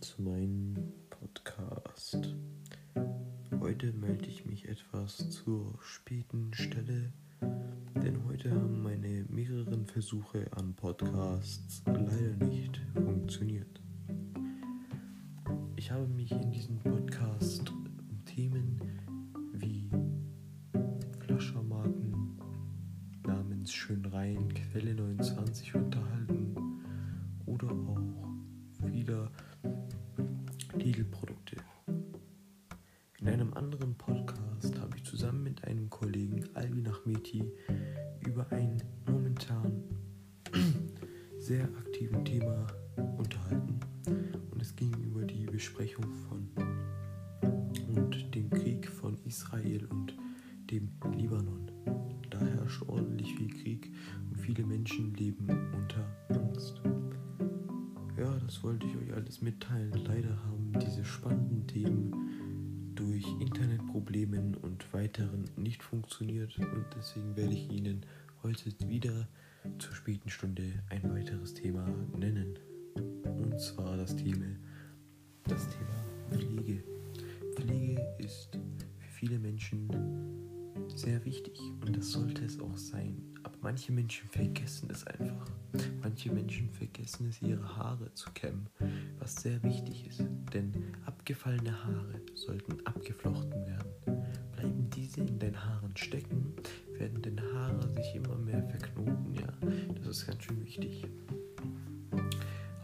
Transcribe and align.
zu 0.00 0.22
meinem 0.22 0.76
Podcast. 1.10 2.36
Heute 3.58 3.92
melde 3.92 4.26
ich 4.26 4.46
mich 4.46 4.68
etwas 4.68 5.30
zur 5.30 5.76
späten 5.82 6.54
Stelle, 6.54 7.12
denn 7.40 8.24
heute 8.28 8.52
haben 8.52 8.84
meine 8.84 9.24
mehreren 9.28 9.84
Versuche 9.84 10.46
an 10.52 10.74
Podcasts 10.74 11.82
leider 11.86 12.46
nicht 12.46 12.80
funktioniert. 12.94 13.80
Ich 15.74 15.90
habe 15.90 16.06
mich 16.06 16.30
in 16.30 16.52
diesem 16.52 16.78
Podcast 16.78 17.68
um 17.68 18.24
Themen 18.26 18.80
wie 19.54 19.90
Flaschermarken 21.18 22.38
namens 23.26 23.72
Schönrein 23.72 24.54
Quelle 24.54 24.94
29 24.94 25.74
unterhalten 25.74 26.54
oder 27.44 27.72
auch 27.72 28.25
wieder 28.92 29.30
Lidl-Produkte. 30.74 31.56
In 33.20 33.28
einem 33.28 33.54
anderen 33.54 33.96
Podcast 33.96 34.78
habe 34.78 34.96
ich 34.96 35.04
zusammen 35.04 35.42
mit 35.42 35.64
einem 35.64 35.90
Kollegen 35.90 36.44
Albin 36.54 36.88
Achmeti 36.88 37.44
über 38.26 38.50
ein 38.52 38.82
momentan 39.08 39.82
sehr 41.38 41.64
aktiven 41.64 42.24
Thema 42.24 42.66
unterhalten 43.16 43.80
und 44.50 44.60
es 44.60 44.76
ging 44.76 44.94
über 45.02 45.24
die 45.24 45.46
Besprechung 45.46 46.06
von 46.28 46.48
und 47.94 48.34
dem 48.34 48.50
Krieg 48.50 48.88
von 48.88 49.16
Israel 49.24 49.86
und 49.86 50.16
dem 50.70 50.90
Libanon. 51.16 51.70
Da 52.30 52.40
herrscht 52.40 52.82
ordentlich 52.86 53.34
viel 53.34 53.48
Krieg 53.48 53.92
und 54.28 54.36
viele 54.38 54.64
Menschen 54.64 55.14
leben 55.14 55.48
unter 55.74 56.04
Angst. 56.28 56.82
Das 58.46 58.62
wollte 58.62 58.86
ich 58.86 58.96
euch 58.96 59.12
alles 59.12 59.42
mitteilen. 59.42 59.92
Leider 60.06 60.40
haben 60.44 60.72
diese 60.80 61.04
spannenden 61.04 61.66
Themen 61.66 62.92
durch 62.94 63.24
Internetproblemen 63.40 64.54
und 64.54 64.92
weiteren 64.94 65.50
nicht 65.56 65.82
funktioniert 65.82 66.56
und 66.56 66.86
deswegen 66.96 67.36
werde 67.36 67.54
ich 67.54 67.68
Ihnen 67.72 68.06
heute 68.44 68.70
wieder 68.88 69.26
zur 69.80 69.94
späten 69.96 70.30
Stunde 70.30 70.62
ein 70.90 71.02
weiteres 71.12 71.54
Thema 71.54 71.88
nennen. 72.16 72.56
Und 72.94 73.58
zwar 73.60 73.96
das 73.96 74.14
Thema, 74.14 74.46
das 75.42 75.68
Thema 75.68 76.06
Pflege. 76.30 76.84
Pflege 77.56 78.00
ist 78.18 78.52
für 78.52 79.10
viele 79.10 79.40
Menschen 79.40 79.88
sehr 80.94 81.24
wichtig 81.24 81.58
und 81.84 81.96
das 81.96 82.12
sollte 82.12 82.44
es 82.44 82.60
auch 82.60 82.76
sein. 82.76 83.35
Manche 83.66 83.90
Menschen 83.90 84.28
vergessen 84.28 84.88
es 84.92 85.04
einfach. 85.08 85.50
Manche 86.00 86.30
Menschen 86.30 86.70
vergessen 86.70 87.28
es, 87.28 87.42
ihre 87.42 87.76
Haare 87.76 88.14
zu 88.14 88.30
kämmen, 88.30 88.68
was 89.18 89.34
sehr 89.42 89.60
wichtig 89.64 90.06
ist. 90.06 90.22
Denn 90.54 90.72
abgefallene 91.04 91.72
Haare 91.84 92.20
sollten 92.34 92.86
abgeflochten 92.86 93.66
werden. 93.66 93.90
Bleiben 94.52 94.88
diese 94.90 95.22
in 95.22 95.40
den 95.40 95.60
Haaren 95.60 95.96
stecken, 95.96 96.54
werden 96.96 97.20
deine 97.20 97.42
Haare 97.54 97.88
sich 97.88 98.14
immer 98.14 98.36
mehr 98.36 98.62
verknoten. 98.68 99.34
Ja, 99.34 99.52
das 99.96 100.18
ist 100.18 100.26
ganz 100.28 100.44
schön 100.44 100.64
wichtig. 100.64 101.04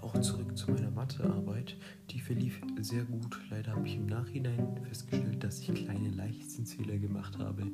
Auch 0.01 0.21
zurück 0.21 0.59
zu 0.59 0.73
meiner 0.73 0.91
Mathearbeit. 0.91 1.77
Die 2.11 2.19
verlief 2.19 2.61
sehr 2.81 3.05
gut. 3.05 3.39
Leider 3.51 3.77
habe 3.77 3.87
ich 3.87 3.95
im 3.95 4.07
Nachhinein 4.07 4.77
festgestellt, 4.83 5.45
dass 5.45 5.61
ich 5.61 5.73
kleine 5.73 6.11
Leichtsinnsfehler 6.11 6.99
gemacht 6.99 7.39
habe. 7.39 7.71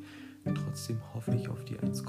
Trotzdem 0.55 0.99
hoffe 1.15 1.35
ich 1.35 1.49
auf 1.49 1.65
die 1.65 1.79
1, 1.79 2.05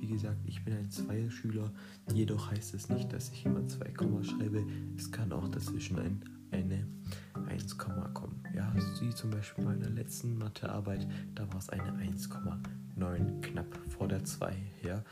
wie 0.00 0.06
gesagt, 0.06 0.38
ich 0.44 0.64
bin 0.64 0.74
ein 0.74 0.90
Zweierschüler, 0.90 1.72
jedoch 2.12 2.50
heißt 2.50 2.74
es 2.74 2.88
nicht, 2.88 3.12
dass 3.12 3.30
ich 3.30 3.44
immer 3.44 3.66
2, 3.66 3.92
schreibe. 4.22 4.64
Es 4.96 5.10
kann 5.10 5.32
auch 5.32 5.48
dazwischen 5.48 5.98
ein, 5.98 6.24
eine 6.50 6.86
1, 7.48 7.78
kommen. 7.78 8.40
Ja, 8.54 8.72
wie 9.00 9.10
zum 9.10 9.30
Beispiel 9.30 9.64
bei 9.64 9.74
meiner 9.74 9.90
letzten 9.90 10.38
Mathearbeit, 10.38 11.06
da 11.34 11.48
war 11.48 11.58
es 11.58 11.68
eine 11.70 11.92
1,9 11.92 13.40
knapp 13.40 13.78
vor 13.88 14.08
der 14.08 14.24
2 14.24 14.52
her. 14.80 15.04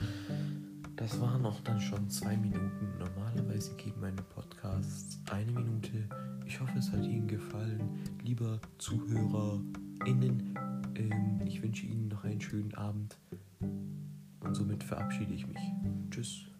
Das 0.96 1.20
waren 1.20 1.44
auch 1.44 1.60
dann 1.60 1.80
schon 1.80 2.08
zwei 2.08 2.36
Minuten. 2.36 2.86
Normalerweise 2.98 3.74
geben 3.74 4.00
meine 4.00 4.22
Podcasts 4.22 5.18
eine 5.28 5.50
Minute. 5.50 6.08
Ich 6.46 6.60
hoffe, 6.60 6.78
es 6.78 6.92
hat 6.92 7.04
Ihnen 7.04 7.26
gefallen. 7.26 7.98
Lieber 8.22 8.60
ZuhörerInnen, 8.78 10.54
ähm, 10.94 11.40
ich 11.44 11.60
wünsche 11.62 11.86
Ihnen 11.86 12.03
einen 12.24 12.40
schönen 12.40 12.74
Abend. 12.74 13.16
Und 13.60 14.54
somit 14.54 14.84
verabschiede 14.84 15.32
ich 15.34 15.46
mich. 15.46 15.60
Tschüss. 16.10 16.53